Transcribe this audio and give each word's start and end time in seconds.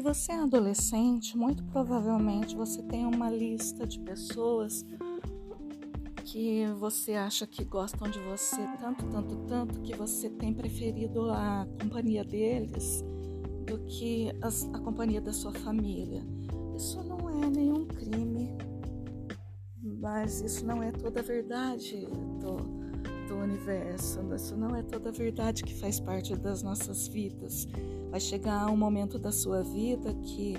Se 0.00 0.02
você 0.02 0.32
é 0.32 0.40
adolescente, 0.40 1.36
muito 1.36 1.62
provavelmente 1.64 2.56
você 2.56 2.82
tem 2.82 3.04
uma 3.04 3.28
lista 3.28 3.86
de 3.86 4.00
pessoas 4.00 4.82
que 6.24 6.64
você 6.78 7.12
acha 7.12 7.46
que 7.46 7.62
gostam 7.64 8.10
de 8.10 8.18
você 8.20 8.66
tanto, 8.80 9.04
tanto, 9.10 9.36
tanto 9.46 9.78
que 9.82 9.94
você 9.94 10.30
tem 10.30 10.54
preferido 10.54 11.30
a 11.30 11.68
companhia 11.82 12.24
deles 12.24 13.04
do 13.66 13.78
que 13.80 14.32
a 14.72 14.78
companhia 14.78 15.20
da 15.20 15.34
sua 15.34 15.52
família. 15.52 16.26
Isso 16.74 17.02
não 17.02 17.28
é 17.28 17.50
nenhum 17.50 17.84
crime, 17.84 18.56
mas 19.82 20.40
isso 20.40 20.64
não 20.64 20.82
é 20.82 20.92
toda 20.92 21.20
a 21.20 21.22
verdade 21.22 22.06
do 22.40 22.79
universo, 23.42 24.20
isso 24.34 24.56
não 24.56 24.74
é 24.74 24.82
toda 24.82 25.08
a 25.08 25.12
verdade 25.12 25.62
que 25.62 25.74
faz 25.74 25.98
parte 26.00 26.36
das 26.36 26.62
nossas 26.62 27.08
vidas. 27.08 27.66
Vai 28.10 28.20
chegar 28.20 28.70
um 28.70 28.76
momento 28.76 29.18
da 29.18 29.32
sua 29.32 29.62
vida 29.62 30.14
que 30.14 30.56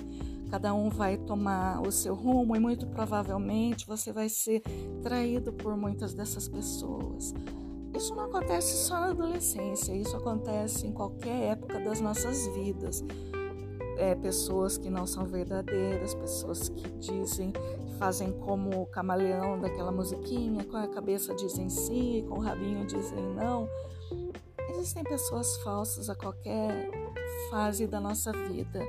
cada 0.50 0.74
um 0.74 0.90
vai 0.90 1.16
tomar 1.16 1.80
o 1.80 1.90
seu 1.90 2.14
rumo 2.14 2.54
e 2.54 2.60
muito 2.60 2.86
provavelmente 2.86 3.86
você 3.86 4.12
vai 4.12 4.28
ser 4.28 4.60
traído 5.02 5.52
por 5.52 5.76
muitas 5.76 6.12
dessas 6.12 6.46
pessoas. 6.46 7.34
Isso 7.94 8.14
não 8.14 8.24
acontece 8.24 8.86
só 8.86 9.00
na 9.00 9.10
adolescência, 9.10 9.94
isso 9.94 10.16
acontece 10.16 10.86
em 10.86 10.92
qualquer 10.92 11.52
época 11.52 11.78
das 11.80 12.00
nossas 12.00 12.46
vidas. 12.48 13.02
É, 14.02 14.16
pessoas 14.16 14.76
que 14.76 14.90
não 14.90 15.06
são 15.06 15.24
verdadeiras, 15.24 16.12
pessoas 16.12 16.68
que 16.68 16.88
dizem, 16.98 17.52
fazem 18.00 18.32
como 18.32 18.82
o 18.82 18.86
camaleão 18.86 19.60
daquela 19.60 19.92
musiquinha, 19.92 20.64
com 20.64 20.76
a 20.76 20.88
cabeça 20.88 21.32
dizem 21.36 21.68
sim, 21.70 22.26
com 22.28 22.34
o 22.34 22.40
rabinho 22.40 22.84
dizem 22.84 23.24
não. 23.32 23.68
Existem 24.70 25.04
pessoas 25.04 25.56
falsas 25.58 26.10
a 26.10 26.16
qualquer 26.16 26.90
fase 27.48 27.86
da 27.86 28.00
nossa 28.00 28.32
vida. 28.32 28.84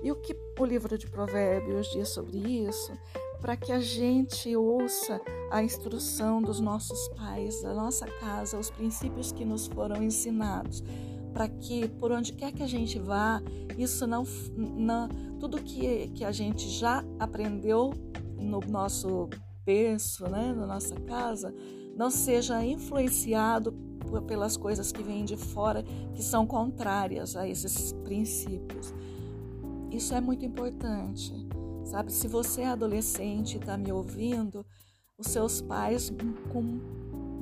E 0.00 0.12
o 0.12 0.14
que 0.14 0.32
o 0.56 0.64
livro 0.64 0.96
de 0.96 1.08
Provérbios 1.08 1.88
diz 1.88 2.10
sobre 2.10 2.38
isso? 2.38 2.92
Para 3.40 3.56
que 3.56 3.72
a 3.72 3.80
gente 3.80 4.54
ouça 4.54 5.20
a 5.50 5.60
instrução 5.60 6.40
dos 6.40 6.60
nossos 6.60 7.08
pais, 7.16 7.62
da 7.62 7.74
nossa 7.74 8.06
casa, 8.06 8.56
os 8.56 8.70
princípios 8.70 9.32
que 9.32 9.44
nos 9.44 9.66
foram 9.66 10.00
ensinados, 10.04 10.84
para 11.32 11.48
que 11.48 11.88
por 11.88 12.12
onde 12.12 12.32
quer 12.32 12.52
que 12.52 12.62
a 12.62 12.66
gente 12.66 12.98
vá, 12.98 13.42
isso 13.78 14.06
não, 14.06 14.24
não 14.56 15.08
tudo 15.40 15.62
que, 15.62 16.08
que 16.08 16.24
a 16.24 16.32
gente 16.32 16.68
já 16.68 17.04
aprendeu 17.18 17.92
no 18.38 18.60
nosso 18.60 19.28
berço, 19.64 20.28
né, 20.28 20.52
na 20.52 20.66
nossa 20.66 20.94
casa, 21.00 21.54
não 21.96 22.10
seja 22.10 22.64
influenciado 22.64 23.72
pelas 24.26 24.56
coisas 24.56 24.92
que 24.92 25.02
vêm 25.02 25.24
de 25.24 25.36
fora, 25.36 25.82
que 26.14 26.22
são 26.22 26.46
contrárias 26.46 27.36
a 27.36 27.48
esses 27.48 27.92
princípios. 28.04 28.92
Isso 29.90 30.14
é 30.14 30.20
muito 30.20 30.44
importante, 30.44 31.32
sabe? 31.84 32.12
Se 32.12 32.28
você 32.28 32.62
é 32.62 32.68
adolescente 32.68 33.54
e 33.54 33.58
está 33.58 33.76
me 33.76 33.92
ouvindo, 33.92 34.64
os 35.18 35.28
seus 35.28 35.60
pais, 35.60 36.12
com 36.52 36.80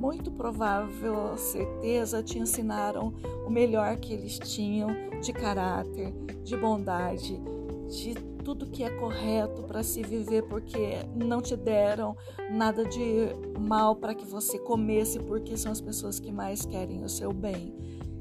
muito 0.01 0.31
provável 0.31 1.37
certeza, 1.37 2.23
te 2.23 2.39
ensinaram 2.39 3.13
o 3.45 3.51
melhor 3.51 3.97
que 3.97 4.11
eles 4.11 4.39
tinham 4.39 4.89
de 5.21 5.31
caráter, 5.31 6.11
de 6.43 6.57
bondade, 6.57 7.39
de 7.87 8.15
tudo 8.43 8.65
que 8.65 8.83
é 8.83 8.89
correto 8.89 9.61
para 9.61 9.83
se 9.83 10.01
viver, 10.01 10.41
porque 10.47 11.05
não 11.15 11.39
te 11.39 11.55
deram 11.55 12.17
nada 12.49 12.83
de 12.83 13.27
mal 13.59 13.95
para 13.95 14.15
que 14.15 14.25
você 14.25 14.57
comesse, 14.57 15.19
porque 15.19 15.55
são 15.55 15.71
as 15.71 15.79
pessoas 15.79 16.19
que 16.19 16.31
mais 16.31 16.65
querem 16.65 17.03
o 17.03 17.09
seu 17.09 17.31
bem. 17.31 17.75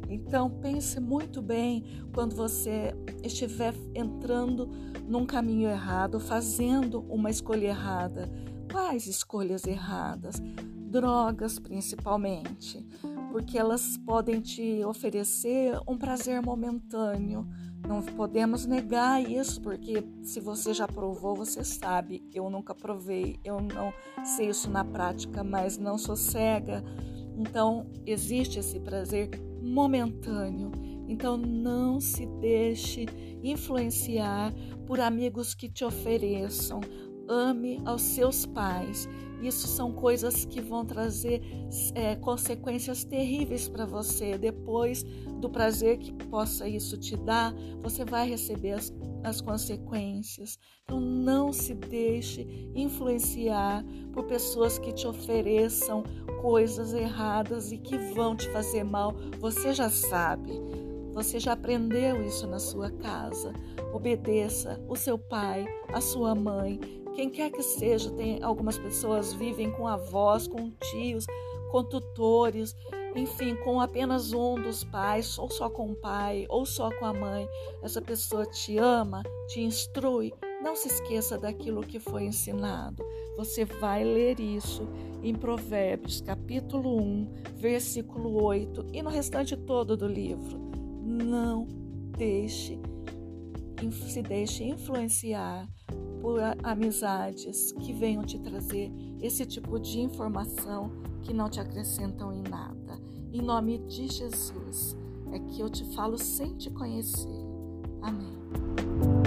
Então 0.06 0.50
pense 0.50 1.00
muito 1.00 1.40
bem 1.40 1.82
quando 2.12 2.36
você 2.36 2.94
estiver 3.22 3.72
entrando 3.94 4.68
num 5.08 5.24
caminho 5.24 5.70
errado, 5.70 6.20
fazendo 6.20 7.00
uma 7.08 7.30
escolha 7.30 7.68
errada. 7.68 8.30
Quais 8.70 9.06
escolhas 9.06 9.64
erradas? 9.64 10.42
Drogas, 10.90 11.58
principalmente, 11.58 12.84
porque 13.30 13.56
elas 13.56 13.96
podem 13.96 14.40
te 14.40 14.84
oferecer 14.84 15.78
um 15.86 15.96
prazer 15.96 16.42
momentâneo 16.42 17.46
não 17.86 18.02
podemos 18.02 18.66
negar 18.66 19.20
isso, 19.20 19.60
porque 19.60 20.04
se 20.22 20.38
você 20.38 20.72
já 20.72 20.86
provou, 20.86 21.34
você 21.34 21.64
sabe. 21.64 22.22
Eu 22.32 22.48
nunca 22.50 22.74
provei, 22.74 23.40
eu 23.44 23.60
não 23.60 23.92
sei 24.24 24.48
isso 24.48 24.70
na 24.70 24.84
prática, 24.84 25.42
mas 25.42 25.78
não 25.78 25.98
sou 25.98 26.16
cega. 26.16 26.84
Então, 27.36 27.86
existe 28.06 28.58
esse 28.58 28.78
prazer 28.78 29.30
momentâneo. 29.62 30.70
Então, 31.08 31.36
não 31.36 32.00
se 32.00 32.26
deixe 32.26 33.06
influenciar 33.42 34.52
por 34.86 35.00
amigos 35.00 35.54
que 35.54 35.68
te 35.68 35.84
ofereçam. 35.84 36.80
Ame 37.28 37.80
aos 37.84 38.02
seus 38.02 38.44
pais. 38.46 39.08
Isso 39.42 39.66
são 39.66 39.92
coisas 39.92 40.44
que 40.44 40.60
vão 40.60 40.84
trazer 40.84 41.42
é, 41.94 42.16
consequências 42.16 43.04
terríveis 43.04 43.68
para 43.68 43.86
você 43.86 44.36
depois 44.36 45.02
do 45.40 45.48
prazer 45.48 45.98
que 45.98 46.12
possa 46.12 46.68
isso 46.68 46.96
te 46.98 47.16
dar, 47.16 47.54
você 47.82 48.04
vai 48.04 48.28
receber 48.28 48.72
as, 48.72 48.92
as 49.24 49.40
consequências. 49.40 50.58
Então, 50.84 51.00
não 51.00 51.52
se 51.52 51.74
deixe 51.74 52.70
influenciar 52.74 53.84
por 54.12 54.24
pessoas 54.24 54.78
que 54.78 54.92
te 54.92 55.06
ofereçam 55.06 56.02
coisas 56.42 56.92
erradas 56.92 57.72
e 57.72 57.78
que 57.78 57.96
vão 58.14 58.36
te 58.36 58.48
fazer 58.50 58.84
mal. 58.84 59.14
Você 59.38 59.72
já 59.72 59.88
sabe. 59.88 60.52
Você 61.12 61.40
já 61.40 61.52
aprendeu 61.52 62.24
isso 62.24 62.46
na 62.46 62.58
sua 62.58 62.90
casa. 62.90 63.52
Obedeça 63.92 64.80
o 64.88 64.94
seu 64.94 65.18
pai, 65.18 65.66
a 65.92 66.00
sua 66.00 66.34
mãe, 66.34 66.78
quem 67.14 67.30
quer 67.30 67.50
que 67.50 67.62
seja. 67.62 68.10
Tem 68.10 68.42
algumas 68.42 68.78
pessoas 68.78 69.32
vivem 69.32 69.70
com 69.70 69.86
avós, 69.86 70.46
com 70.46 70.70
tios, 70.70 71.26
com 71.70 71.84
tutores 71.84 72.74
enfim, 73.14 73.56
com 73.56 73.80
apenas 73.80 74.32
um 74.32 74.54
dos 74.54 74.84
pais, 74.84 75.38
ou 75.38 75.50
só 75.50 75.68
com 75.68 75.90
o 75.90 75.96
pai, 75.96 76.46
ou 76.48 76.64
só 76.64 76.90
com 76.98 77.04
a 77.04 77.12
mãe, 77.12 77.48
essa 77.82 78.00
pessoa 78.00 78.46
te 78.46 78.78
ama, 78.78 79.22
te 79.48 79.60
instrui, 79.60 80.32
não 80.62 80.76
se 80.76 80.88
esqueça 80.88 81.38
daquilo 81.38 81.82
que 81.82 81.98
foi 81.98 82.24
ensinado. 82.24 83.04
Você 83.36 83.64
vai 83.64 84.04
ler 84.04 84.38
isso 84.38 84.86
em 85.22 85.34
Provérbios, 85.34 86.20
capítulo 86.20 87.00
1, 87.00 87.28
versículo 87.56 88.42
8 88.42 88.86
e 88.92 89.02
no 89.02 89.10
restante 89.10 89.56
todo 89.56 89.96
do 89.96 90.06
livro. 90.06 90.58
Não 91.02 91.66
deixe 92.16 92.78
se 93.90 94.20
deixe 94.22 94.64
influenciar 94.64 95.68
por 96.20 96.40
amizades 96.62 97.72
que 97.72 97.92
venham 97.92 98.24
te 98.24 98.38
trazer 98.38 98.90
esse 99.22 99.46
tipo 99.46 99.78
de 99.78 100.00
informação 100.00 100.90
que 101.22 101.32
não 101.32 101.48
te 101.48 101.60
acrescentam 101.60 102.32
em 102.32 102.42
nada. 102.42 103.00
Em 103.32 103.40
nome 103.40 103.78
de 103.86 104.08
Jesus 104.08 104.96
é 105.32 105.38
que 105.38 105.60
eu 105.60 105.70
te 105.70 105.84
falo 105.94 106.18
sem 106.18 106.56
te 106.56 106.70
conhecer. 106.70 107.38
Amém. 108.02 109.19